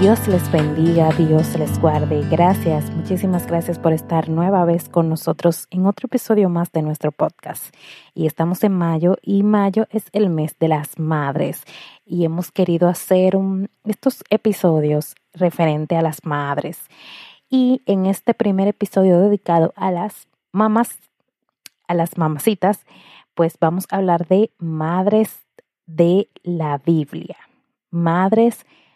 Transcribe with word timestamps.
Dios 0.00 0.28
les 0.28 0.48
bendiga, 0.52 1.10
Dios 1.10 1.58
les 1.58 1.76
guarde. 1.80 2.24
Gracias, 2.30 2.88
muchísimas 2.92 3.48
gracias 3.48 3.80
por 3.80 3.92
estar 3.92 4.28
nueva 4.28 4.64
vez 4.64 4.88
con 4.88 5.08
nosotros 5.08 5.66
en 5.72 5.86
otro 5.86 6.06
episodio 6.06 6.48
más 6.48 6.70
de 6.70 6.82
nuestro 6.82 7.10
podcast. 7.10 7.74
Y 8.14 8.26
estamos 8.28 8.62
en 8.62 8.74
mayo 8.74 9.16
y 9.22 9.42
mayo 9.42 9.88
es 9.90 10.04
el 10.12 10.30
mes 10.30 10.56
de 10.60 10.68
las 10.68 11.00
madres 11.00 11.64
y 12.06 12.24
hemos 12.24 12.52
querido 12.52 12.88
hacer 12.88 13.36
estos 13.86 14.22
episodios 14.30 15.16
referente 15.32 15.96
a 15.96 16.02
las 16.02 16.24
madres. 16.24 16.78
Y 17.50 17.82
en 17.86 18.06
este 18.06 18.34
primer 18.34 18.68
episodio 18.68 19.18
dedicado 19.18 19.72
a 19.74 19.90
las 19.90 20.28
mamás, 20.52 20.96
a 21.88 21.94
las 21.94 22.16
mamacitas, 22.16 22.86
pues 23.34 23.56
vamos 23.60 23.86
a 23.90 23.96
hablar 23.96 24.28
de 24.28 24.52
madres 24.58 25.40
de 25.86 26.28
la 26.44 26.78
Biblia. 26.78 27.36
Madres 27.90 28.60
de 28.60 28.87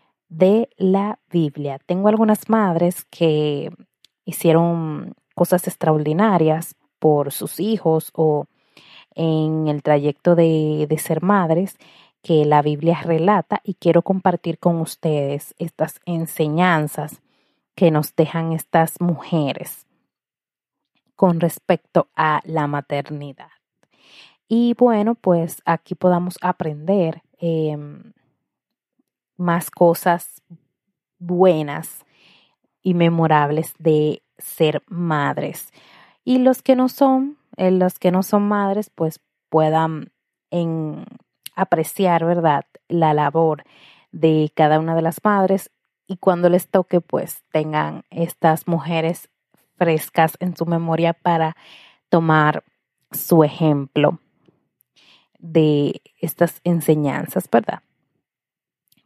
la 0.76 1.18
Biblia. 1.30 1.78
Tengo 1.86 2.08
algunas 2.08 2.48
madres 2.48 3.04
que 3.10 3.70
hicieron 4.24 5.14
cosas 5.34 5.66
extraordinarias 5.66 6.74
por 6.98 7.32
sus 7.32 7.60
hijos 7.60 8.10
o 8.14 8.46
en 9.14 9.68
el 9.68 9.82
trayecto 9.82 10.34
de, 10.34 10.86
de, 10.88 10.98
ser 10.98 11.22
madres 11.22 11.76
que 12.22 12.44
la 12.44 12.62
Biblia 12.62 13.00
relata 13.02 13.60
y 13.64 13.74
quiero 13.74 14.02
compartir 14.02 14.58
con 14.58 14.80
ustedes 14.80 15.54
estas 15.58 16.00
enseñanzas 16.06 17.20
que 17.74 17.90
nos 17.90 18.14
dejan 18.14 18.52
estas 18.52 19.00
mujeres 19.00 19.86
con 21.16 21.40
respecto 21.40 22.08
a 22.16 22.40
la 22.44 22.66
maternidad. 22.66 23.50
Y 24.48 24.74
bueno, 24.74 25.14
pues 25.14 25.62
aquí 25.64 25.94
podamos 25.94 26.38
aprender 26.40 27.22
eh, 27.38 27.76
más 29.42 29.70
cosas 29.70 30.42
buenas 31.18 32.04
y 32.82 32.94
memorables 32.94 33.74
de 33.78 34.22
ser 34.38 34.82
madres. 34.88 35.72
Y 36.24 36.38
los 36.38 36.62
que 36.62 36.76
no 36.76 36.88
son, 36.88 37.36
eh, 37.56 37.70
los 37.70 37.98
que 37.98 38.10
no 38.10 38.22
son 38.22 38.48
madres, 38.48 38.90
pues 38.90 39.20
puedan 39.48 40.12
en 40.50 41.04
apreciar, 41.54 42.24
¿verdad?, 42.24 42.64
la 42.88 43.14
labor 43.14 43.64
de 44.10 44.52
cada 44.54 44.78
una 44.78 44.94
de 44.94 45.02
las 45.02 45.24
madres 45.24 45.70
y 46.06 46.16
cuando 46.16 46.48
les 46.48 46.68
toque, 46.68 47.00
pues 47.00 47.42
tengan 47.52 48.04
estas 48.10 48.66
mujeres 48.66 49.30
frescas 49.76 50.36
en 50.40 50.56
su 50.56 50.66
memoria 50.66 51.12
para 51.14 51.56
tomar 52.08 52.64
su 53.10 53.44
ejemplo 53.44 54.18
de 55.38 56.02
estas 56.20 56.60
enseñanzas, 56.64 57.48
¿verdad? 57.50 57.82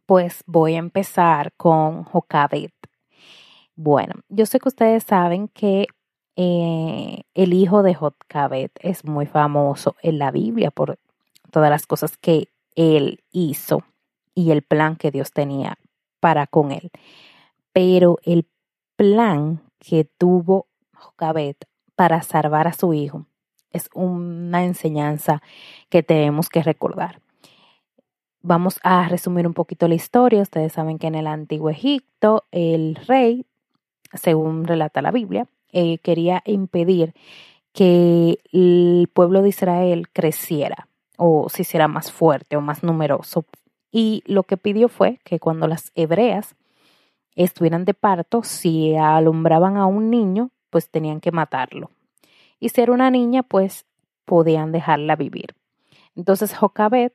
Pues 0.06 0.44
voy 0.46 0.74
a 0.74 0.78
empezar 0.78 1.52
con 1.56 2.04
Jocabet. 2.04 2.72
Bueno, 3.74 4.14
yo 4.28 4.46
sé 4.46 4.58
que 4.60 4.68
ustedes 4.68 5.04
saben 5.04 5.48
que 5.48 5.86
eh, 6.36 7.22
el 7.34 7.52
hijo 7.52 7.82
de 7.82 7.94
Jocabet 7.94 8.72
es 8.80 9.04
muy 9.04 9.26
famoso 9.26 9.96
en 10.02 10.18
la 10.18 10.30
Biblia 10.30 10.70
por 10.70 10.98
todas 11.50 11.70
las 11.70 11.86
cosas 11.86 12.16
que 12.16 12.48
él 12.74 13.22
hizo 13.32 13.84
y 14.34 14.50
el 14.50 14.62
plan 14.62 14.96
que 14.96 15.10
Dios 15.10 15.32
tenía 15.32 15.78
para 16.20 16.46
con 16.46 16.72
él. 16.72 16.90
Pero 17.72 18.18
el 18.22 18.48
plan 18.96 19.62
que 19.78 20.04
tuvo 20.04 20.68
Jocabet 20.94 21.56
para 21.94 22.22
salvar 22.22 22.68
a 22.68 22.72
su 22.72 22.94
hijo 22.94 23.26
es 23.70 23.90
una 23.94 24.64
enseñanza 24.64 25.42
que 25.88 26.02
tenemos 26.02 26.48
que 26.48 26.62
recordar. 26.62 27.20
Vamos 28.48 28.78
a 28.84 29.08
resumir 29.08 29.44
un 29.44 29.54
poquito 29.54 29.88
la 29.88 29.96
historia. 29.96 30.40
Ustedes 30.40 30.72
saben 30.72 31.00
que 31.00 31.08
en 31.08 31.16
el 31.16 31.26
antiguo 31.26 31.68
Egipto 31.68 32.44
el 32.52 32.94
rey, 32.94 33.44
según 34.14 34.68
relata 34.68 35.02
la 35.02 35.10
Biblia, 35.10 35.48
eh, 35.72 35.98
quería 35.98 36.44
impedir 36.46 37.12
que 37.72 38.38
el 38.52 39.10
pueblo 39.12 39.42
de 39.42 39.48
Israel 39.48 40.06
creciera 40.12 40.86
o 41.16 41.48
se 41.48 41.62
hiciera 41.62 41.88
más 41.88 42.12
fuerte 42.12 42.56
o 42.56 42.60
más 42.60 42.84
numeroso. 42.84 43.46
Y 43.90 44.22
lo 44.26 44.44
que 44.44 44.56
pidió 44.56 44.88
fue 44.88 45.18
que 45.24 45.40
cuando 45.40 45.66
las 45.66 45.90
hebreas 45.96 46.54
estuvieran 47.34 47.84
de 47.84 47.94
parto, 47.94 48.44
si 48.44 48.94
alumbraban 48.94 49.76
a 49.76 49.86
un 49.86 50.08
niño, 50.08 50.50
pues 50.70 50.88
tenían 50.88 51.20
que 51.20 51.32
matarlo. 51.32 51.90
Y 52.60 52.68
si 52.68 52.80
era 52.80 52.92
una 52.92 53.10
niña, 53.10 53.42
pues 53.42 53.86
podían 54.24 54.70
dejarla 54.70 55.16
vivir. 55.16 55.56
Entonces 56.14 56.54
Jocabet 56.56 57.12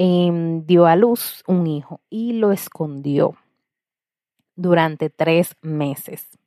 Em, 0.00 0.64
dio 0.64 0.86
a 0.86 0.94
luz 0.94 1.42
un 1.48 1.66
hijo 1.66 2.00
y 2.08 2.34
lo 2.34 2.52
escondió 2.52 3.34
durante 4.54 5.10
tres 5.10 5.56
meses. 5.60 6.38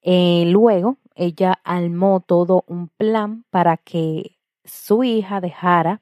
Eh, 0.00 0.44
luego 0.46 0.96
ella 1.14 1.60
armó 1.64 2.20
todo 2.20 2.64
un 2.66 2.88
plan 2.88 3.44
para 3.50 3.76
que 3.76 4.38
su 4.64 5.04
hija 5.04 5.42
dejara 5.42 6.00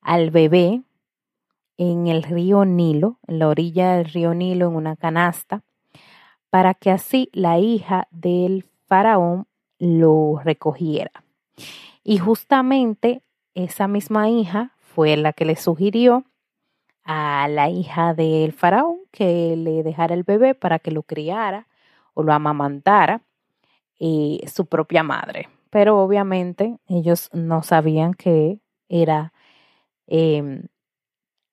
al 0.00 0.30
bebé 0.30 0.84
en 1.78 2.06
el 2.06 2.22
río 2.22 2.64
Nilo, 2.64 3.18
en 3.26 3.40
la 3.40 3.48
orilla 3.48 3.96
del 3.96 4.04
río 4.04 4.34
Nilo, 4.34 4.68
en 4.68 4.76
una 4.76 4.94
canasta, 4.94 5.64
para 6.48 6.74
que 6.74 6.92
así 6.92 7.28
la 7.32 7.58
hija 7.58 8.06
del 8.12 8.70
faraón 8.86 9.48
lo 9.80 10.40
recogiera. 10.44 11.24
Y 12.04 12.18
justamente 12.18 13.22
esa 13.54 13.88
misma 13.88 14.30
hija 14.30 14.73
fue 14.94 15.16
la 15.16 15.32
que 15.32 15.44
le 15.44 15.56
sugirió 15.56 16.24
a 17.04 17.48
la 17.48 17.68
hija 17.68 18.14
del 18.14 18.52
faraón 18.52 18.98
que 19.10 19.56
le 19.56 19.82
dejara 19.82 20.14
el 20.14 20.22
bebé 20.22 20.54
para 20.54 20.78
que 20.78 20.90
lo 20.90 21.02
criara 21.02 21.66
o 22.14 22.22
lo 22.22 22.32
amamantara 22.32 23.22
eh, 24.00 24.40
su 24.46 24.66
propia 24.66 25.02
madre. 25.02 25.48
Pero 25.70 26.00
obviamente 26.00 26.78
ellos 26.88 27.28
no 27.32 27.62
sabían 27.62 28.14
que 28.14 28.58
era 28.88 29.32
em, 30.06 30.62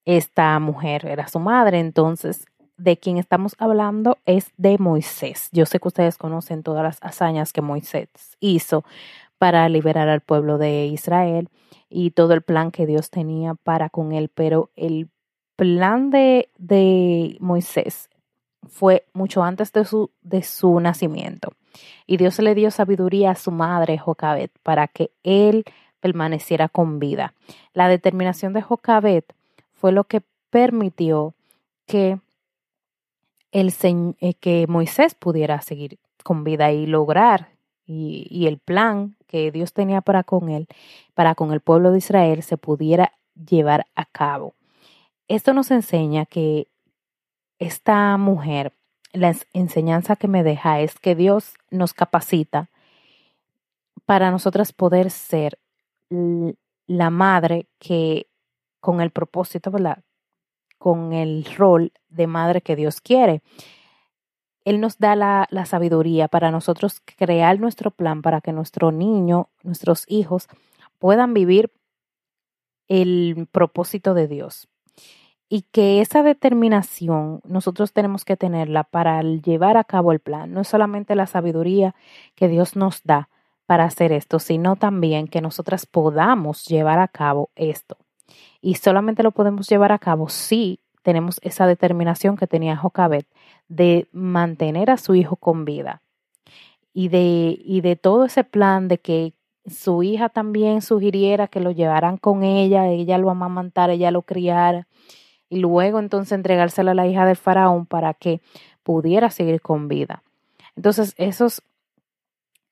esta 0.05 0.59
mujer, 0.59 1.05
era 1.05 1.27
su 1.27 1.39
madre. 1.39 1.79
Entonces, 1.79 2.45
de 2.77 2.97
quien 2.97 3.17
estamos 3.17 3.55
hablando 3.57 4.17
es 4.25 4.51
de 4.57 4.77
Moisés. 4.77 5.49
Yo 5.51 5.65
sé 5.65 5.79
que 5.79 5.87
ustedes 5.87 6.17
conocen 6.17 6.63
todas 6.63 6.83
las 6.83 6.97
hazañas 7.01 7.53
que 7.53 7.61
Moisés 7.61 8.09
hizo 8.39 8.83
para 9.41 9.67
liberar 9.69 10.07
al 10.07 10.21
pueblo 10.21 10.59
de 10.59 10.85
Israel 10.85 11.49
y 11.89 12.11
todo 12.11 12.35
el 12.35 12.43
plan 12.43 12.69
que 12.69 12.85
Dios 12.85 13.09
tenía 13.09 13.55
para 13.55 13.89
con 13.89 14.11
él, 14.11 14.29
pero 14.29 14.69
el 14.75 15.09
plan 15.55 16.11
de, 16.11 16.49
de 16.59 17.37
Moisés 17.39 18.11
fue 18.69 19.03
mucho 19.13 19.41
antes 19.41 19.71
de 19.73 19.83
su, 19.83 20.11
de 20.21 20.43
su 20.43 20.79
nacimiento. 20.79 21.53
Y 22.05 22.17
Dios 22.17 22.37
le 22.37 22.53
dio 22.53 22.69
sabiduría 22.69 23.31
a 23.31 23.35
su 23.35 23.49
madre 23.49 23.97
Jocabet 23.97 24.51
para 24.61 24.87
que 24.87 25.09
él 25.23 25.65
permaneciera 26.01 26.69
con 26.69 26.99
vida. 26.99 27.33
La 27.73 27.87
determinación 27.87 28.53
de 28.53 28.61
Jocabet 28.61 29.33
fue 29.73 29.91
lo 29.91 30.03
que 30.03 30.21
permitió 30.51 31.33
que, 31.87 32.19
el, 33.51 33.73
eh, 34.19 34.35
que 34.35 34.67
Moisés 34.67 35.15
pudiera 35.15 35.61
seguir 35.61 35.97
con 36.23 36.43
vida 36.43 36.71
y 36.71 36.85
lograr 36.85 37.50
y, 37.91 38.47
el 38.47 38.57
plan 38.57 39.15
que 39.27 39.51
Dios 39.51 39.73
tenía 39.73 40.01
para 40.01 40.23
con 40.23 40.49
él, 40.49 40.67
para 41.13 41.35
con 41.35 41.51
el 41.51 41.61
pueblo 41.61 41.91
de 41.91 41.97
Israel, 41.97 42.43
se 42.43 42.57
pudiera 42.57 43.11
llevar 43.35 43.85
a 43.95 44.05
cabo. 44.05 44.53
Esto 45.27 45.53
nos 45.53 45.71
enseña 45.71 46.25
que 46.25 46.67
esta 47.59 48.17
mujer, 48.17 48.73
la 49.13 49.35
enseñanza 49.53 50.15
que 50.15 50.27
me 50.27 50.43
deja 50.43 50.79
es 50.79 50.97
que 50.99 51.15
Dios 51.15 51.53
nos 51.69 51.93
capacita 51.93 52.69
para 54.05 54.31
nosotras 54.31 54.71
poder 54.73 55.11
ser 55.11 55.59
la 56.87 57.09
madre 57.09 57.67
que 57.77 58.27
con 58.79 59.01
el 59.01 59.11
propósito. 59.11 59.71
Con 60.77 61.13
el 61.13 61.45
rol 61.57 61.91
de 62.09 62.27
madre 62.27 62.61
que 62.61 62.75
Dios 62.75 63.01
quiere. 63.01 63.41
Él 64.63 64.79
nos 64.79 64.97
da 64.97 65.15
la, 65.15 65.47
sabiduría 65.65 66.27
para 66.27 66.51
nosotros 66.51 67.01
crear 67.17 67.59
nuestro 67.59 67.91
plan 67.91 68.21
para 68.21 68.41
que 68.41 68.53
nuestro 68.53 68.91
niño, 68.91 69.49
nuestros 69.63 70.05
hijos 70.07 70.47
puedan 70.99 71.33
vivir 71.33 71.71
el 72.87 73.47
propósito 73.51 74.13
de 74.13 74.27
Dios. 74.27 74.67
Y 75.49 75.63
que 75.71 75.99
esa 75.99 76.23
determinación 76.23 77.41
nosotros 77.43 77.91
tenemos 77.91 78.23
que 78.23 78.37
tenerla 78.37 78.83
para 78.85 79.21
llevar 79.21 79.75
a 79.77 79.83
cabo 79.83 80.11
el 80.13 80.19
plan. 80.19 80.53
No 80.53 80.61
es 80.61 80.67
solamente 80.67 81.15
la 81.15 81.27
sabiduría 81.27 81.93
que 82.35 82.47
Dios 82.47 82.75
nos 82.75 83.03
da 83.03 83.29
para 83.65 83.85
hacer 83.85 84.11
esto, 84.11 84.39
sino 84.39 84.75
también 84.75 85.27
que 85.27 85.41
nosotras 85.41 85.85
podamos 85.85 86.65
llevar 86.65 86.99
a 86.99 87.07
cabo 87.07 87.49
esto. 87.55 87.97
Y 88.61 88.75
solamente 88.75 89.23
lo 89.23 89.31
podemos 89.31 89.67
llevar 89.67 89.91
a 89.91 89.99
cabo 89.99 90.29
si 90.29 90.79
tenemos 91.01 91.39
esa 91.43 91.67
determinación 91.67 92.37
que 92.37 92.47
tenía 92.47 92.77
Jocabet 92.77 93.27
de 93.67 94.07
mantener 94.11 94.89
a 94.91 94.97
su 94.97 95.15
hijo 95.15 95.35
con 95.35 95.65
vida. 95.65 96.01
y 96.93 97.07
de, 97.07 97.57
y 97.63 97.81
de 97.81 97.95
todo 97.95 98.25
ese 98.25 98.43
plan 98.43 98.89
de 98.89 98.97
que 98.97 99.33
su 99.65 100.03
hija 100.03 100.29
también 100.29 100.81
sugiriera 100.81 101.47
que 101.47 101.59
lo 101.59 101.71
llevaran 101.71 102.17
con 102.17 102.43
ella, 102.43 102.87
ella 102.89 103.17
lo 103.17 103.29
amamantara, 103.29 103.93
ella 103.93 104.11
lo 104.11 104.23
criara, 104.23 104.87
y 105.49 105.59
luego 105.59 105.99
entonces 105.99 106.33
entregárselo 106.33 106.91
a 106.91 106.95
la 106.95 107.07
hija 107.07 107.25
del 107.25 107.35
faraón 107.35 107.85
para 107.85 108.13
que 108.13 108.41
pudiera 108.83 109.29
seguir 109.29 109.61
con 109.61 109.87
vida. 109.87 110.23
Entonces, 110.75 111.13
esos, 111.17 111.61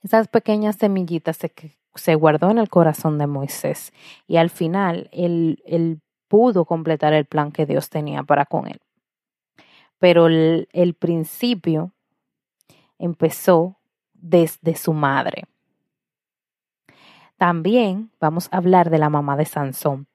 esas 0.02 0.28
pequeñas 0.28 0.78
semillitas 0.78 1.38
se, 1.38 1.52
se 1.96 2.16
guardó 2.16 2.50
en 2.50 2.58
el 2.58 2.70
corazón 2.70 3.18
de 3.18 3.28
Moisés 3.28 3.94
y 4.28 4.38
al 4.38 4.50
final 4.50 5.10
él, 5.12 5.62
él 5.66 6.02
pudo 6.30 6.64
completar 6.64 7.12
el 7.12 7.26
plan 7.26 7.52
que 7.52 7.66
Dios 7.66 7.90
tenía 7.90 8.24
para 8.24 8.46
con 8.46 8.68
él. 8.68 8.80
Pero 9.98 10.28
el, 10.28 10.96
principio 10.98 11.92
empezó 12.98 13.76
desde 14.14 14.76
su 14.76 14.94
madre. 14.94 15.44
También 17.36 18.12
vamos 18.22 18.48
a 18.52 18.58
hablar 18.58 18.90
de 18.90 19.00
la 19.00 19.10
mamá 19.10 19.36
de 19.36 19.46
Sansón. 19.46 20.08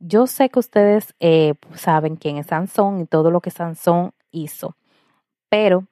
Yo 0.00 0.26
sé 0.26 0.48
que 0.48 0.58
ustedes 0.58 1.14
eh, 1.20 1.54
saben 1.74 2.16
quién 2.16 2.38
es 2.38 2.46
Sansón 2.46 3.00
y 3.00 3.06
todo 3.06 3.30
lo 3.30 3.40
que 3.40 3.50
Sansón 3.50 4.12
hizo, 4.32 4.76
pero 5.48 5.84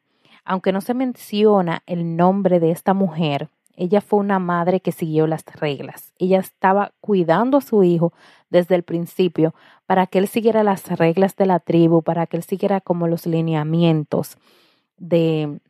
aunque 0.44 0.72
no 0.72 0.80
se 0.80 0.94
menciona 0.94 1.82
el 1.86 2.16
nombre 2.16 2.58
de 2.58 2.70
esta 2.70 2.94
mujer, 2.94 3.50
ella 3.78 4.00
fue 4.00 4.18
una 4.18 4.40
madre 4.40 4.80
que 4.80 4.90
siguió 4.92 5.26
las 5.26 5.44
reglas. 5.46 6.12
Ella 6.18 6.40
estaba 6.40 6.92
cuidando 7.00 7.58
a 7.58 7.60
su 7.60 7.84
hijo 7.84 8.12
desde 8.50 8.74
el 8.74 8.82
principio 8.82 9.54
para 9.86 10.06
que 10.08 10.18
él 10.18 10.26
siguiera 10.26 10.64
las 10.64 10.88
reglas 10.98 11.36
de 11.36 11.46
la 11.46 11.60
tribu, 11.60 12.02
para 12.02 12.26
que 12.26 12.36
él 12.36 12.42
siguiera 12.42 12.80
como 12.80 13.06
los 13.06 13.24
lineamientos 13.24 14.36
de, 14.96 15.60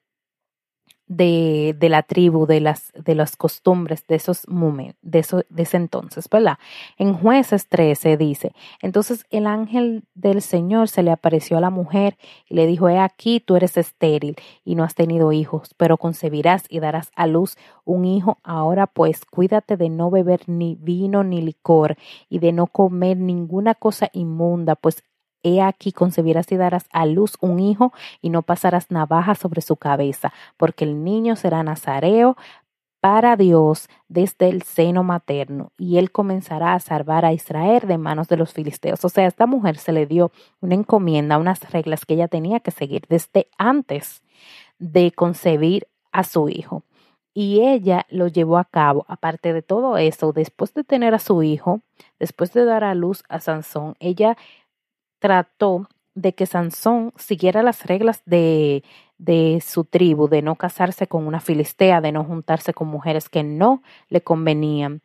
de, 1.09 1.75
de, 1.79 1.89
la 1.89 2.03
tribu, 2.03 2.47
de 2.47 2.61
las, 2.61 2.93
de 2.93 3.15
las 3.15 3.37
costumbres 3.37 4.07
de 4.07 4.17
esos 4.17 4.47
momentos, 4.49 4.99
de, 5.03 5.19
eso, 5.19 5.43
de 5.49 5.63
ese 5.63 5.77
entonces, 5.79 6.29
¿verdad? 6.31 6.59
En 6.99 7.15
jueces 7.15 7.67
13 7.69 8.17
dice, 8.17 8.53
entonces 8.83 9.25
el 9.31 9.47
ángel 9.47 10.05
del 10.15 10.43
Señor 10.43 10.89
se 10.89 11.03
le 11.03 11.11
apareció 11.11 11.57
a 11.57 11.61
la 11.61 11.71
mujer 11.71 12.17
y 12.49 12.55
le 12.55 12.67
dijo, 12.67 12.89
he 12.89 12.99
aquí, 12.99 13.41
tú 13.41 13.57
eres 13.57 13.77
estéril 13.77 14.37
y 14.65 14.75
no 14.75 14.85
has 14.85 14.95
tenido 14.95 15.33
hijos, 15.33 15.75
pero 15.77 15.97
concebirás 15.97 16.65
y 16.69 16.81
darás 16.81 17.11
a 17.17 17.27
luz 17.27 17.57
un 17.85 18.05
hijo. 18.05 18.39
Ahora 18.43 18.87
pues, 18.87 19.25
cuídate 19.25 19.77
de 19.77 19.89
no 19.89 20.11
beber 20.11 20.43
ni 20.47 20.77
vino 20.77 21.25
ni 21.25 21.41
licor 21.41 21.97
y 22.29 22.39
de 22.39 22.53
no 22.53 22.67
comer 22.67 23.17
ninguna 23.17 23.75
cosa 23.75 24.11
inmunda, 24.13 24.77
pues 24.77 25.03
He 25.43 25.63
aquí 25.63 25.93
concebirás 25.93 26.51
y 26.53 26.57
darás 26.57 26.87
a 26.93 27.07
luz 27.07 27.37
un 27.41 27.61
hijo 27.61 27.93
y 28.21 28.31
no 28.31 28.43
pasarás 28.43 28.91
navaja 28.91 29.35
sobre 29.35 29.61
su 29.61 29.77
cabeza, 29.77 30.33
porque 30.57 30.85
el 30.85 31.05
niño 31.05 31.37
será 31.37 31.63
nazareo 31.63 32.37
para 33.01 33.37
Dios 33.37 33.89
desde 34.09 34.49
el 34.49 34.63
seno 34.63 35.05
materno, 35.05 35.73
y 35.79 35.99
él 35.99 36.11
comenzará 36.11 36.75
a 36.75 36.81
salvar 36.81 37.25
a 37.25 37.33
Israel 37.33 37.83
de 37.87 37.97
manos 37.97 38.29
de 38.29 38.37
los 38.37 38.53
filisteos. 38.53 39.05
O 39.05 39.09
sea, 39.09 39.27
esta 39.27 39.47
mujer 39.47 39.77
se 39.79 39.93
le 39.93 40.07
dio 40.07 40.33
una 40.61 40.75
encomienda, 40.75 41.39
unas 41.39 41.71
reglas 41.71 42.05
que 42.05 42.15
ella 42.15 42.29
tenía 42.29 42.61
que 42.61 42.73
seguir 42.73 43.03
desde 43.09 43.49
antes 43.57 44.23
de 44.79 45.13
concebir 45.13 45.87
a 46.13 46.25
su 46.25 46.49
hijo. 46.49 46.83
Y 47.35 47.61
ella 47.61 48.05
lo 48.11 48.27
llevó 48.27 48.59
a 48.59 48.65
cabo. 48.65 49.05
Aparte 49.07 49.53
de 49.53 49.63
todo 49.63 49.97
eso, 49.97 50.33
después 50.33 50.75
de 50.75 50.83
tener 50.83 51.15
a 51.15 51.21
su 51.21 51.45
hijo, 51.45 51.83
después 52.19 52.53
de 52.53 52.65
dar 52.65 52.83
a 52.83 52.95
luz 52.95 53.23
a 53.29 53.39
Sansón, 53.39 53.95
ella 54.01 54.37
trató 55.19 55.89
de 56.15 56.35
que 56.35 56.47
Sansón 56.47 57.13
siguiera 57.17 57.63
las 57.63 57.87
reglas 57.87 58.23
de, 58.25 58.83
de 59.19 59.63
su 59.65 59.85
tribu, 59.85 60.29
de 60.29 60.43
no 60.43 60.57
casarse 60.57 61.07
con 61.07 61.27
una 61.27 61.41
filistea, 61.41 62.01
de 62.01 62.13
no 62.13 62.25
juntarse 62.25 62.75
con 62.75 62.89
mujeres 62.89 63.29
que 63.29 63.43
no 63.43 63.83
le 64.09 64.21
convenían. 64.21 65.03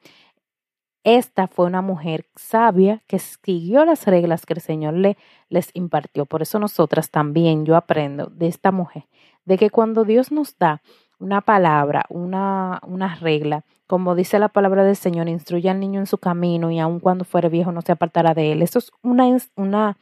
Esta 1.04 1.48
fue 1.48 1.66
una 1.66 1.82
mujer 1.82 2.28
sabia 2.36 3.04
que 3.08 3.20
siguió 3.20 3.84
las 3.84 4.06
reglas 4.06 4.46
que 4.46 4.54
el 4.54 4.62
Señor 4.62 4.94
le, 4.94 5.18
les 5.50 5.70
impartió. 5.74 6.26
Por 6.26 6.42
eso 6.42 6.60
nosotras 6.60 7.12
también, 7.12 7.66
yo 7.66 7.76
aprendo 7.76 8.28
de 8.28 8.48
esta 8.48 8.72
mujer, 8.72 9.08
de 9.44 9.58
que 9.58 9.70
cuando 9.70 10.06
Dios 10.06 10.32
nos 10.32 10.58
da 10.58 10.82
una 11.20 11.42
palabra, 11.42 12.06
una, 12.10 12.82
una 12.86 13.16
regla, 13.16 13.64
como 13.88 14.16
dice 14.16 14.40
la 14.40 14.50
palabra 14.50 14.84
del 14.84 14.96
Señor, 14.96 15.30
instruye 15.30 15.70
al 15.70 15.80
niño 15.80 16.00
en 16.00 16.08
su 16.08 16.18
camino 16.18 16.72
y 16.72 16.80
aun 16.80 17.00
cuando 17.00 17.26
fuere 17.26 17.50
viejo 17.50 17.72
no 17.72 17.82
se 17.82 17.92
apartará 17.92 18.34
de 18.34 18.52
él. 18.52 18.62
Eso 18.62 18.80
es 18.80 18.92
una, 19.02 19.26
una, 19.56 19.98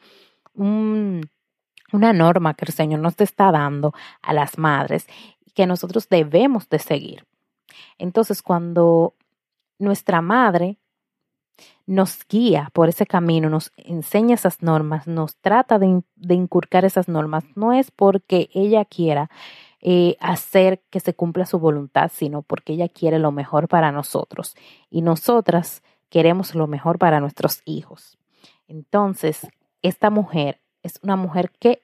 una 0.55 2.13
norma 2.13 2.53
que 2.53 2.65
el 2.65 2.73
Señor 2.73 2.99
nos 2.99 3.19
está 3.19 3.51
dando 3.51 3.93
a 4.21 4.33
las 4.33 4.57
madres 4.57 5.07
y 5.45 5.51
que 5.51 5.67
nosotros 5.67 6.07
debemos 6.09 6.69
de 6.69 6.79
seguir. 6.79 7.25
Entonces, 7.97 8.41
cuando 8.41 9.15
nuestra 9.79 10.21
madre 10.21 10.77
nos 11.85 12.25
guía 12.27 12.69
por 12.73 12.89
ese 12.89 13.05
camino, 13.05 13.49
nos 13.49 13.71
enseña 13.75 14.35
esas 14.35 14.61
normas, 14.61 15.07
nos 15.07 15.35
trata 15.37 15.79
de, 15.79 16.03
de 16.15 16.35
inculcar 16.35 16.85
esas 16.85 17.07
normas, 17.07 17.43
no 17.55 17.73
es 17.73 17.91
porque 17.91 18.49
ella 18.53 18.85
quiera 18.85 19.29
eh, 19.81 20.15
hacer 20.19 20.83
que 20.89 20.99
se 20.99 21.13
cumpla 21.13 21.45
su 21.45 21.59
voluntad, 21.59 22.11
sino 22.13 22.41
porque 22.41 22.73
ella 22.73 22.87
quiere 22.87 23.19
lo 23.19 23.31
mejor 23.31 23.67
para 23.67 23.91
nosotros 23.91 24.55
y 24.89 25.01
nosotras 25.01 25.83
queremos 26.09 26.53
lo 26.55 26.67
mejor 26.67 26.99
para 26.99 27.19
nuestros 27.19 27.61
hijos. 27.65 28.17
Entonces, 28.67 29.47
esta 29.81 30.09
mujer 30.09 30.61
es 30.83 30.99
una 31.01 31.15
mujer 31.15 31.51
que 31.59 31.83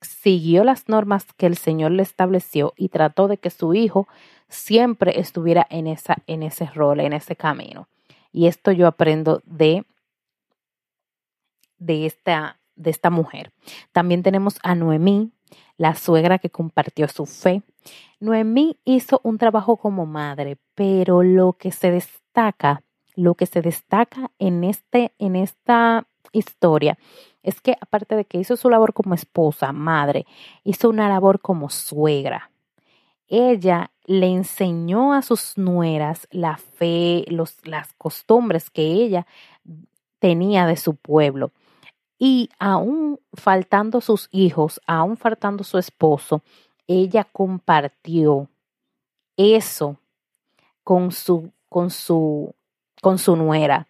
siguió 0.00 0.64
las 0.64 0.88
normas 0.88 1.26
que 1.36 1.46
el 1.46 1.56
Señor 1.56 1.92
le 1.92 2.02
estableció 2.02 2.74
y 2.76 2.88
trató 2.88 3.28
de 3.28 3.38
que 3.38 3.50
su 3.50 3.74
hijo 3.74 4.06
siempre 4.48 5.18
estuviera 5.18 5.66
en, 5.70 5.86
esa, 5.86 6.16
en 6.26 6.42
ese 6.42 6.66
rol, 6.66 7.00
en 7.00 7.12
ese 7.12 7.36
camino. 7.36 7.88
Y 8.32 8.46
esto 8.46 8.72
yo 8.72 8.86
aprendo 8.86 9.40
de, 9.44 9.84
de, 11.78 12.06
esta, 12.06 12.58
de 12.76 12.90
esta 12.90 13.10
mujer. 13.10 13.52
También 13.92 14.22
tenemos 14.22 14.58
a 14.62 14.74
Noemí, 14.74 15.32
la 15.76 15.94
suegra 15.94 16.38
que 16.38 16.50
compartió 16.50 17.08
su 17.08 17.26
fe. 17.26 17.62
Noemí 18.20 18.78
hizo 18.84 19.20
un 19.24 19.38
trabajo 19.38 19.76
como 19.76 20.06
madre, 20.06 20.58
pero 20.74 21.22
lo 21.22 21.54
que 21.54 21.72
se 21.72 21.90
destaca, 21.90 22.82
lo 23.16 23.34
que 23.34 23.46
se 23.46 23.60
destaca 23.60 24.30
en, 24.38 24.64
este, 24.64 25.12
en 25.18 25.36
esta 25.36 26.06
historia 26.32 26.98
es 27.42 27.60
que 27.60 27.76
aparte 27.80 28.16
de 28.16 28.24
que 28.24 28.38
hizo 28.38 28.56
su 28.56 28.70
labor 28.70 28.94
como 28.94 29.14
esposa, 29.14 29.72
madre, 29.72 30.26
hizo 30.64 30.88
una 30.88 31.08
labor 31.08 31.40
como 31.40 31.68
suegra. 31.68 32.50
Ella 33.28 33.90
le 34.06 34.26
enseñó 34.28 35.12
a 35.12 35.22
sus 35.22 35.56
nueras 35.56 36.26
la 36.30 36.56
fe, 36.56 37.24
los, 37.28 37.56
las 37.66 37.92
costumbres 37.94 38.70
que 38.70 38.82
ella 38.82 39.26
tenía 40.18 40.66
de 40.66 40.76
su 40.76 40.96
pueblo. 40.96 41.52
Y 42.26 42.48
aún 42.58 43.20
faltando 43.34 44.00
sus 44.00 44.30
hijos, 44.32 44.80
aún 44.86 45.18
faltando 45.18 45.62
su 45.62 45.76
esposo, 45.76 46.40
ella 46.86 47.24
compartió 47.24 48.48
eso 49.36 49.98
con 50.84 51.12
su, 51.12 51.52
con 51.68 51.90
su, 51.90 52.54
con 53.02 53.18
su 53.18 53.36
nuera. 53.36 53.88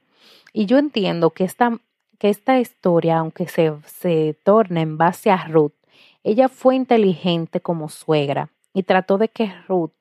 Y 0.52 0.66
yo 0.66 0.78
entiendo 0.78 1.30
que 1.30 1.44
esta, 1.44 1.78
que 2.18 2.28
esta 2.28 2.58
historia, 2.58 3.18
aunque 3.18 3.46
se, 3.46 3.72
se 3.86 4.36
torne 4.42 4.80
en 4.80 4.98
base 4.98 5.30
a 5.30 5.46
Ruth, 5.46 5.74
ella 6.24 6.48
fue 6.48 6.74
inteligente 6.74 7.60
como 7.60 7.88
suegra 7.88 8.50
y 8.72 8.82
trató 8.82 9.16
de 9.16 9.28
que 9.28 9.54
Ruth 9.68 9.92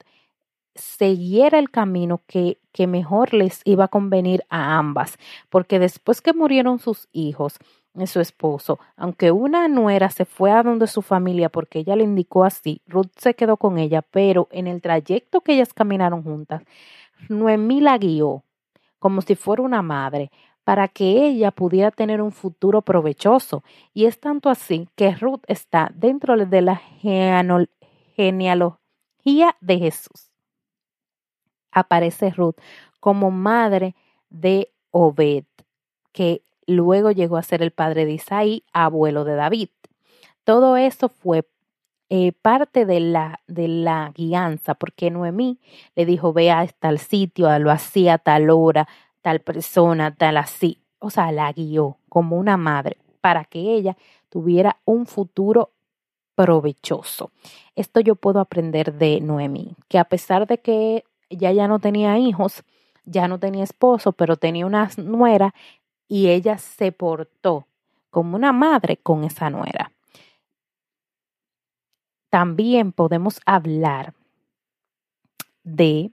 siguiera 0.73 1.59
el 1.59 1.69
camino 1.69 2.23
que, 2.25 2.57
que 2.71 2.87
mejor 2.87 3.35
les 3.35 3.61
iba 3.63 3.83
a 3.83 3.89
convenir 3.89 4.43
a 4.49 4.79
ambas, 4.79 5.19
porque 5.51 5.77
después 5.77 6.19
que 6.19 6.33
murieron 6.33 6.79
sus 6.79 7.07
hijos, 7.11 7.59
su 8.07 8.19
esposo. 8.19 8.79
Aunque 8.95 9.31
una 9.31 9.67
nuera 9.67 10.09
se 10.09 10.25
fue 10.25 10.51
a 10.51 10.63
donde 10.63 10.87
su 10.87 11.01
familia 11.01 11.49
porque 11.49 11.79
ella 11.79 11.95
le 11.95 12.03
indicó 12.03 12.43
así, 12.43 12.81
Ruth 12.87 13.11
se 13.17 13.35
quedó 13.35 13.57
con 13.57 13.77
ella, 13.77 14.01
pero 14.01 14.47
en 14.51 14.67
el 14.67 14.81
trayecto 14.81 15.41
que 15.41 15.53
ellas 15.53 15.73
caminaron 15.73 16.23
juntas, 16.23 16.63
Noemí 17.29 17.81
la 17.81 17.97
guió 17.97 18.43
como 18.99 19.21
si 19.21 19.35
fuera 19.35 19.63
una 19.63 19.81
madre 19.81 20.31
para 20.63 20.87
que 20.87 21.27
ella 21.27 21.51
pudiera 21.51 21.91
tener 21.91 22.21
un 22.21 22.31
futuro 22.31 22.81
provechoso. 22.81 23.63
Y 23.93 24.05
es 24.05 24.19
tanto 24.19 24.49
así 24.49 24.87
que 24.95 25.13
Ruth 25.13 25.41
está 25.47 25.91
dentro 25.93 26.37
de 26.37 26.61
la 26.61 26.77
genealogía 28.15 28.77
de 29.59 29.79
Jesús. 29.79 30.31
Aparece 31.71 32.29
Ruth 32.29 32.55
como 32.99 33.29
madre 33.29 33.95
de 34.29 34.71
Obed, 34.91 35.45
que 36.13 36.41
Luego 36.67 37.11
llegó 37.11 37.37
a 37.37 37.43
ser 37.43 37.61
el 37.61 37.71
padre 37.71 38.05
de 38.05 38.13
Isaí, 38.13 38.63
abuelo 38.73 39.23
de 39.23 39.35
David. 39.35 39.69
Todo 40.43 40.77
eso 40.77 41.09
fue 41.09 41.45
eh, 42.09 42.31
parte 42.31 42.85
de 42.85 42.99
la, 42.99 43.39
de 43.47 43.67
la 43.67 44.11
guianza, 44.13 44.75
porque 44.75 45.09
Noemí 45.09 45.59
le 45.95 46.05
dijo, 46.05 46.33
ve 46.33 46.51
a 46.51 46.67
tal 46.67 46.99
sitio, 46.99 47.57
lo 47.59 47.71
hacía 47.71 48.15
a 48.15 48.17
tal 48.17 48.49
hora, 48.49 48.87
tal 49.21 49.39
persona, 49.39 50.13
tal 50.13 50.37
así. 50.37 50.79
O 50.99 51.09
sea, 51.09 51.31
la 51.31 51.51
guió 51.51 51.97
como 52.09 52.37
una 52.37 52.57
madre 52.57 52.97
para 53.21 53.45
que 53.45 53.59
ella 53.59 53.97
tuviera 54.29 54.77
un 54.85 55.05
futuro 55.05 55.71
provechoso. 56.35 57.31
Esto 57.75 57.99
yo 57.99 58.15
puedo 58.15 58.39
aprender 58.39 58.93
de 58.93 59.21
Noemí, 59.21 59.75
que 59.87 59.97
a 59.97 60.05
pesar 60.05 60.45
de 60.45 60.59
que 60.59 61.05
ella 61.29 61.51
ya 61.51 61.67
no 61.67 61.79
tenía 61.79 62.17
hijos, 62.17 62.63
ya 63.05 63.27
no 63.27 63.39
tenía 63.39 63.63
esposo, 63.63 64.11
pero 64.11 64.37
tenía 64.37 64.65
una 64.65 64.89
nuera 64.97 65.53
y 66.13 66.29
ella 66.29 66.59
se 66.59 66.91
portó 66.91 67.65
como 68.11 68.35
una 68.35 68.53
madre 68.53 68.97
con 68.97 69.23
esa 69.23 69.49
nuera. 69.49 69.91
También 72.29 72.91
podemos 72.91 73.41
hablar 73.47 74.13
de 75.63 76.11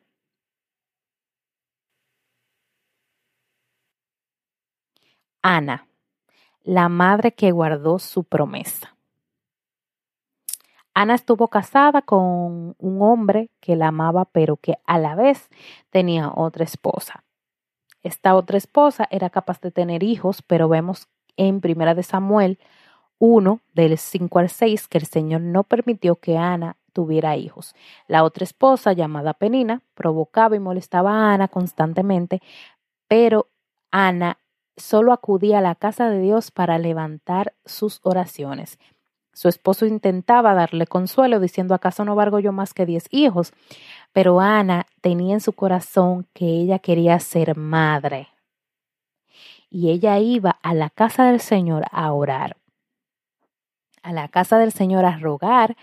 Ana, 5.42 5.86
la 6.62 6.88
madre 6.88 7.34
que 7.34 7.50
guardó 7.50 7.98
su 7.98 8.24
promesa. 8.24 8.96
Ana 10.94 11.14
estuvo 11.14 11.48
casada 11.48 12.00
con 12.00 12.74
un 12.78 13.02
hombre 13.02 13.50
que 13.60 13.76
la 13.76 13.88
amaba, 13.88 14.24
pero 14.24 14.56
que 14.56 14.78
a 14.86 14.96
la 14.96 15.14
vez 15.14 15.50
tenía 15.90 16.32
otra 16.34 16.64
esposa. 16.64 17.22
Esta 18.02 18.34
otra 18.34 18.56
esposa 18.56 19.06
era 19.10 19.30
capaz 19.30 19.60
de 19.60 19.70
tener 19.70 20.02
hijos, 20.02 20.42
pero 20.42 20.68
vemos 20.68 21.08
en 21.36 21.60
Primera 21.60 21.94
de 21.94 22.02
Samuel 22.02 22.58
1, 23.18 23.60
del 23.74 23.98
5 23.98 24.38
al 24.38 24.48
6, 24.48 24.88
que 24.88 24.98
el 24.98 25.06
Señor 25.06 25.42
no 25.42 25.64
permitió 25.64 26.16
que 26.16 26.38
Ana 26.38 26.76
tuviera 26.92 27.36
hijos. 27.36 27.74
La 28.08 28.24
otra 28.24 28.44
esposa, 28.44 28.92
llamada 28.92 29.34
Penina, 29.34 29.82
provocaba 29.94 30.56
y 30.56 30.60
molestaba 30.60 31.12
a 31.12 31.34
Ana 31.34 31.48
constantemente, 31.48 32.40
pero 33.08 33.48
Ana 33.90 34.38
solo 34.76 35.12
acudía 35.12 35.58
a 35.58 35.62
la 35.62 35.74
casa 35.74 36.08
de 36.08 36.20
Dios 36.20 36.50
para 36.50 36.78
levantar 36.78 37.54
sus 37.64 38.00
oraciones. 38.02 38.78
Su 39.32 39.48
esposo 39.48 39.86
intentaba 39.86 40.54
darle 40.54 40.86
consuelo, 40.86 41.40
diciendo, 41.40 41.74
¿acaso 41.74 42.04
no 42.04 42.14
valgo 42.14 42.40
yo 42.40 42.52
más 42.52 42.74
que 42.74 42.86
diez 42.86 43.06
hijos? 43.10 43.52
Pero 44.12 44.40
Ana 44.40 44.86
tenía 45.00 45.34
en 45.34 45.40
su 45.40 45.52
corazón 45.52 46.26
que 46.34 46.46
ella 46.46 46.78
quería 46.78 47.18
ser 47.20 47.56
madre. 47.56 48.28
Y 49.70 49.90
ella 49.90 50.18
iba 50.18 50.50
a 50.62 50.74
la 50.74 50.90
casa 50.90 51.24
del 51.24 51.40
Señor 51.40 51.84
a 51.92 52.12
orar. 52.12 52.56
A 54.02 54.12
la 54.12 54.28
casa 54.28 54.58
del 54.58 54.72
Señor 54.72 55.04
a 55.04 55.16
rogar 55.18 55.76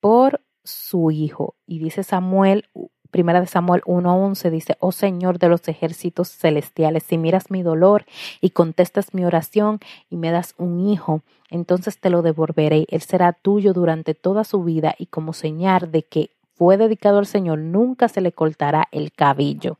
por 0.00 0.40
su 0.64 1.10
hijo. 1.10 1.56
Y 1.66 1.78
dice 1.78 2.02
Samuel 2.02 2.68
Primera 3.10 3.40
de 3.40 3.46
Samuel 3.46 3.82
1:11 3.86 4.50
dice, 4.50 4.76
Oh 4.80 4.92
Señor 4.92 5.38
de 5.38 5.48
los 5.48 5.66
ejércitos 5.66 6.28
celestiales, 6.28 7.04
si 7.04 7.16
miras 7.16 7.50
mi 7.50 7.62
dolor 7.62 8.04
y 8.42 8.50
contestas 8.50 9.14
mi 9.14 9.24
oración 9.24 9.80
y 10.10 10.16
me 10.16 10.30
das 10.30 10.54
un 10.58 10.86
hijo, 10.88 11.22
entonces 11.50 11.98
te 11.98 12.10
lo 12.10 12.20
devolveré. 12.20 12.84
Él 12.88 13.00
será 13.00 13.32
tuyo 13.32 13.72
durante 13.72 14.14
toda 14.14 14.44
su 14.44 14.62
vida 14.62 14.94
y 14.98 15.06
como 15.06 15.32
señal 15.32 15.90
de 15.90 16.02
que 16.02 16.30
fue 16.54 16.76
dedicado 16.76 17.18
al 17.18 17.26
Señor, 17.26 17.58
nunca 17.60 18.08
se 18.08 18.20
le 18.20 18.32
cortará 18.32 18.88
el 18.92 19.12
cabello. 19.12 19.78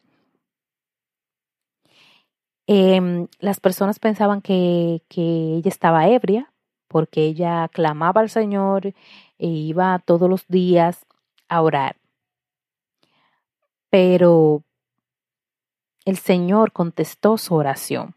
Em, 2.67 3.27
las 3.41 3.61
personas 3.61 3.99
pensaban 3.99 4.41
que, 4.43 5.03
que 5.09 5.57
ella 5.57 5.69
estaba 5.69 6.09
ebria 6.09 6.53
porque 6.87 7.25
ella 7.25 7.69
clamaba 7.69 8.21
al 8.23 8.31
Señor 8.31 8.87
e 8.87 8.95
iba 9.47 9.99
todos 9.99 10.31
los 10.31 10.47
días 10.49 11.05
a 11.49 11.63
orar 11.63 11.98
pero 13.91 14.63
el 16.05 16.17
Señor 16.17 16.73
contestó 16.73 17.39
su 17.39 17.55
oración. 17.55 18.15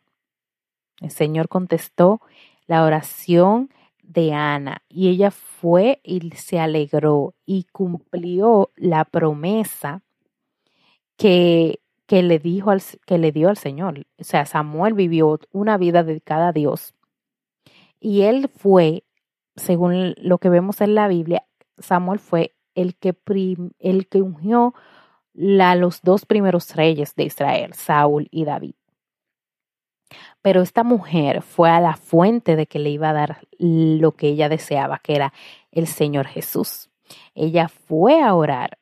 El 1.00 1.12
Señor 1.12 1.50
contestó 1.50 2.22
la 2.68 2.84
oración 2.84 3.70
de 4.04 4.34
Ana 4.34 4.82
y 4.88 5.10
ella 5.10 5.32
fue 5.32 6.00
y 6.04 6.32
se 6.32 6.60
alegró 6.60 7.34
y 7.46 7.66
cumplió 7.72 8.72
la 8.76 9.06
promesa 9.06 10.04
que, 11.18 11.80
que, 12.06 12.24
le 12.24 12.40
dijo 12.40 12.72
al, 12.72 12.82
que 13.06 13.18
le 13.18 13.32
dio 13.32 13.50
al 13.50 13.58
Señor. 13.58 14.06
O 14.20 14.24
sea, 14.24 14.46
Samuel 14.46 14.94
vivió 14.94 15.40
una 15.52 15.78
vida 15.78 16.04
dedicada 16.04 16.50
a 16.50 16.54
Dios 16.54 16.94
y 18.02 18.24
él 18.24 18.50
fue, 18.50 19.04
según 19.56 20.16
lo 20.18 20.40
que 20.40 20.50
vemos 20.50 20.82
en 20.82 20.96
la 20.96 21.08
Biblia, 21.08 21.46
Samuel 21.78 22.20
fue 22.20 22.56
el 22.74 22.96
que, 22.96 23.16
el 23.80 24.08
que 24.08 24.22
ungió 24.22 24.74
la, 25.34 25.76
los 25.76 26.02
dos 26.02 26.26
primeros 26.26 26.76
reyes 26.76 27.16
de 27.16 27.24
Israel, 27.24 27.74
Saúl 27.74 28.28
y 28.32 28.46
David. 28.46 28.76
Pero 30.42 30.62
esta 30.62 30.84
mujer 30.84 31.42
fue 31.42 31.70
a 31.70 31.80
la 31.80 31.96
fuente 31.96 32.56
de 32.56 32.68
que 32.68 32.80
le 32.80 32.90
iba 32.90 33.10
a 33.10 33.14
dar 33.14 33.48
lo 33.60 34.14
que 34.14 34.28
ella 34.28 34.50
deseaba, 34.50 35.00
que 35.00 35.16
era 35.16 35.34
el 35.72 35.88
Señor 35.88 36.28
Jesús. 36.28 36.90
Ella 37.34 37.68
fue 37.68 38.22
a 38.22 38.34
orar, 38.34 38.80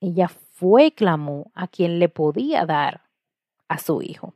ella 0.00 0.28
fue 0.28 0.86
y 0.86 0.90
clamó 0.92 1.50
a 1.54 1.66
quien 1.68 1.98
le 1.98 2.08
podía 2.08 2.64
dar 2.64 3.02
a 3.68 3.78
su 3.78 4.02
hijo. 4.02 4.34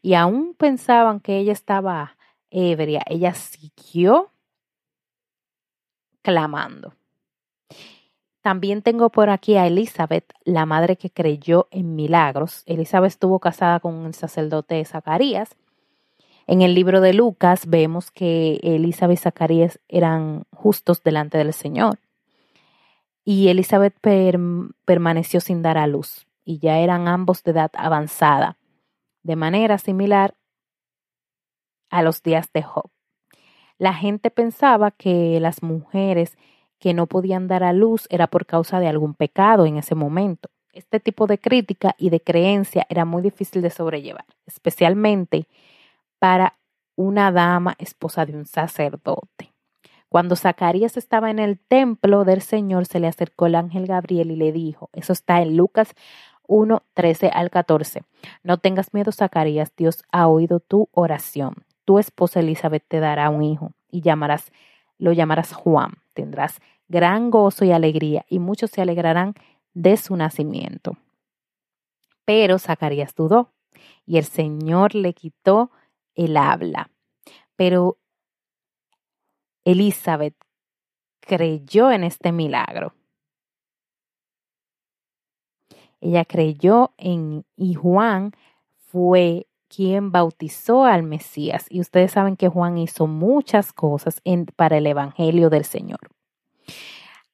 Y 0.00 0.14
aún 0.14 0.54
pensaban 0.54 1.20
que 1.20 1.38
ella 1.38 1.52
estaba 1.52 2.16
ebria, 2.50 3.02
ella 3.06 3.34
siguió 3.34 4.32
clamando. 6.22 6.94
También 8.42 8.82
tengo 8.82 9.10
por 9.10 9.30
aquí 9.30 9.56
a 9.56 9.68
Elizabeth, 9.68 10.32
la 10.44 10.66
madre 10.66 10.96
que 10.96 11.10
creyó 11.10 11.68
en 11.70 11.94
milagros. 11.94 12.64
Elizabeth 12.66 13.12
estuvo 13.12 13.38
casada 13.38 13.78
con 13.78 14.04
el 14.04 14.14
sacerdote 14.14 14.84
Zacarías. 14.84 15.56
En 16.48 16.60
el 16.60 16.74
libro 16.74 17.00
de 17.00 17.12
Lucas 17.12 17.66
vemos 17.66 18.10
que 18.10 18.58
Elizabeth 18.64 19.18
y 19.18 19.22
Zacarías 19.22 19.80
eran 19.88 20.44
justos 20.52 21.04
delante 21.04 21.38
del 21.38 21.52
Señor. 21.52 22.00
Y 23.24 23.46
Elizabeth 23.46 23.94
permaneció 24.84 25.40
sin 25.40 25.62
dar 25.62 25.78
a 25.78 25.86
luz 25.86 26.26
y 26.44 26.58
ya 26.58 26.78
eran 26.78 27.06
ambos 27.06 27.44
de 27.44 27.52
edad 27.52 27.70
avanzada, 27.74 28.58
de 29.22 29.36
manera 29.36 29.78
similar 29.78 30.34
a 31.90 32.02
los 32.02 32.24
días 32.24 32.50
de 32.52 32.64
Job. 32.64 32.90
La 33.78 33.94
gente 33.94 34.30
pensaba 34.30 34.90
que 34.90 35.38
las 35.40 35.62
mujeres 35.62 36.36
que 36.82 36.94
no 36.94 37.06
podían 37.06 37.46
dar 37.46 37.62
a 37.62 37.72
luz 37.72 38.08
era 38.10 38.26
por 38.26 38.44
causa 38.44 38.80
de 38.80 38.88
algún 38.88 39.14
pecado 39.14 39.66
en 39.66 39.76
ese 39.76 39.94
momento. 39.94 40.50
Este 40.72 40.98
tipo 40.98 41.28
de 41.28 41.38
crítica 41.38 41.94
y 41.96 42.10
de 42.10 42.18
creencia 42.18 42.88
era 42.88 43.04
muy 43.04 43.22
difícil 43.22 43.62
de 43.62 43.70
sobrellevar, 43.70 44.24
especialmente 44.46 45.46
para 46.18 46.58
una 46.96 47.30
dama 47.30 47.76
esposa 47.78 48.26
de 48.26 48.36
un 48.36 48.46
sacerdote. 48.46 49.52
Cuando 50.08 50.34
Zacarías 50.34 50.96
estaba 50.96 51.30
en 51.30 51.38
el 51.38 51.60
templo 51.60 52.24
del 52.24 52.42
Señor, 52.42 52.86
se 52.86 52.98
le 52.98 53.06
acercó 53.06 53.46
el 53.46 53.54
ángel 53.54 53.86
Gabriel 53.86 54.32
y 54.32 54.36
le 54.36 54.50
dijo, 54.50 54.90
eso 54.92 55.12
está 55.12 55.40
en 55.40 55.56
Lucas 55.56 55.94
1, 56.48 56.82
13 56.94 57.28
al 57.28 57.50
14, 57.50 58.02
no 58.42 58.58
tengas 58.58 58.92
miedo, 58.92 59.12
Zacarías, 59.12 59.72
Dios 59.76 60.02
ha 60.10 60.26
oído 60.26 60.58
tu 60.58 60.88
oración. 60.90 61.64
Tu 61.84 62.00
esposa 62.00 62.40
Elizabeth 62.40 62.82
te 62.88 62.98
dará 62.98 63.30
un 63.30 63.44
hijo 63.44 63.70
y 63.88 64.00
llamarás, 64.00 64.50
lo 65.02 65.12
llamarás 65.12 65.52
Juan. 65.52 65.94
Tendrás 66.14 66.60
gran 66.86 67.30
gozo 67.30 67.64
y 67.64 67.72
alegría, 67.72 68.24
y 68.28 68.38
muchos 68.38 68.70
se 68.70 68.82
alegrarán 68.82 69.34
de 69.74 69.96
su 69.96 70.14
nacimiento. 70.14 70.96
Pero 72.24 72.60
Zacarías 72.60 73.12
dudó, 73.12 73.52
y 74.06 74.18
el 74.18 74.24
Señor 74.24 74.94
le 74.94 75.12
quitó 75.12 75.72
el 76.14 76.36
habla. 76.36 76.88
Pero 77.56 77.98
Elizabeth 79.64 80.36
creyó 81.18 81.90
en 81.90 82.04
este 82.04 82.30
milagro. 82.30 82.94
Ella 86.00 86.24
creyó 86.24 86.92
en 86.96 87.44
y 87.56 87.74
Juan 87.74 88.32
fue 88.76 89.48
quien 89.74 90.12
bautizó 90.12 90.84
al 90.84 91.02
Mesías. 91.02 91.66
Y 91.70 91.80
ustedes 91.80 92.12
saben 92.12 92.36
que 92.36 92.48
Juan 92.48 92.78
hizo 92.78 93.06
muchas 93.06 93.72
cosas 93.72 94.20
para 94.56 94.78
el 94.78 94.86
Evangelio 94.86 95.50
del 95.50 95.64
Señor 95.64 96.00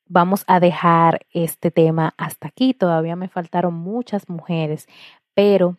vamos 0.09 0.45
a 0.47 0.59
dejar 0.59 1.21
este 1.33 1.71
tema 1.71 2.14
hasta 2.16 2.49
aquí. 2.49 2.75
Todavía 2.75 3.16
me 3.16 3.28
faltaron 3.28 3.75
muchas 3.75 4.28
mujeres, 4.28 4.88
pero 5.35 5.76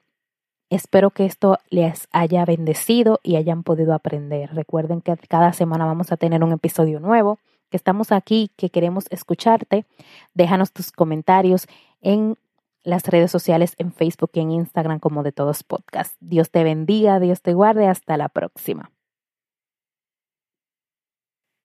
espero 0.69 1.09
que 1.09 1.25
esto 1.25 1.57
les 1.69 2.07
haya 2.11 2.45
bendecido 2.45 3.19
y 3.23 3.35
hayan 3.35 3.63
podido 3.63 3.93
aprender. 3.93 4.53
Recuerden 4.53 5.01
que 5.01 5.15
cada 5.27 5.51
semana 5.53 5.85
vamos 5.85 6.11
a 6.11 6.17
tener 6.17 6.43
un 6.43 6.53
episodio 6.53 6.99
nuevo, 6.99 7.39
que 7.69 7.77
estamos 7.77 8.11
aquí, 8.11 8.51
que 8.55 8.69
queremos 8.69 9.05
escucharte. 9.09 9.85
Déjanos 10.33 10.71
tus 10.71 10.91
comentarios 10.91 11.67
en 12.01 12.37
las 12.83 13.05
redes 13.07 13.31
sociales, 13.31 13.75
en 13.77 13.91
Facebook 13.91 14.31
y 14.33 14.39
en 14.41 14.51
Instagram 14.51 15.00
como 15.00 15.24
de 15.24 15.31
todos 15.31 15.63
podcast. 15.63 16.15
Dios 16.19 16.51
te 16.51 16.63
bendiga, 16.63 17.19
Dios 17.19 17.41
te 17.41 17.53
guarde. 17.53 17.88
Hasta 17.88 18.17
la 18.17 18.29
próxima. 18.29 18.91